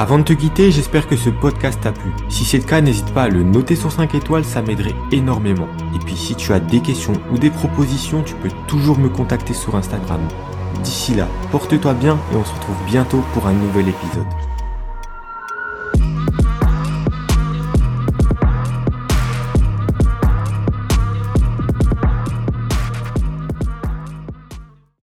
Avant 0.00 0.16
de 0.18 0.22
te 0.22 0.32
quitter, 0.32 0.70
j'espère 0.70 1.08
que 1.08 1.16
ce 1.16 1.28
podcast 1.28 1.80
t'a 1.82 1.90
plu. 1.90 2.12
Si 2.28 2.44
c'est 2.44 2.58
le 2.58 2.62
cas, 2.62 2.80
n'hésite 2.80 3.12
pas 3.12 3.24
à 3.24 3.28
le 3.28 3.42
noter 3.42 3.74
sur 3.74 3.90
5 3.90 4.14
étoiles, 4.14 4.44
ça 4.44 4.62
m'aiderait 4.62 4.94
énormément. 5.10 5.66
Et 5.92 5.98
puis 5.98 6.16
si 6.16 6.36
tu 6.36 6.52
as 6.52 6.60
des 6.60 6.80
questions 6.80 7.14
ou 7.32 7.36
des 7.36 7.50
propositions, 7.50 8.22
tu 8.22 8.36
peux 8.36 8.52
toujours 8.68 8.96
me 8.96 9.08
contacter 9.08 9.54
sur 9.54 9.74
Instagram. 9.74 10.20
D'ici 10.84 11.16
là, 11.16 11.26
porte-toi 11.50 11.94
bien 11.94 12.16
et 12.32 12.36
on 12.36 12.44
se 12.44 12.54
retrouve 12.54 12.76
bientôt 12.86 13.24
pour 13.34 13.48
un 13.48 13.52
nouvel 13.54 13.88
épisode. 13.88 14.47